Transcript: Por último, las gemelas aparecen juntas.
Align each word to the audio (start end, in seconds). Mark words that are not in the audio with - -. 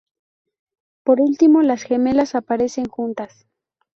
Por 1.03 1.21
último, 1.21 1.61
las 1.61 1.83
gemelas 1.83 2.33
aparecen 2.33 2.87
juntas. 2.87 3.45